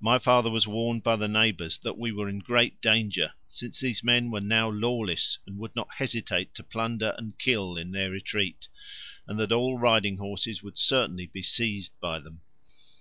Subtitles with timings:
[0.00, 4.02] My father was warned by the neighbours that we were in great danger, since these
[4.02, 8.66] men were now lawless and would not hesitate to plunder and kill in their retreat,
[9.28, 12.40] and that all riding horses would certainly be seized by them.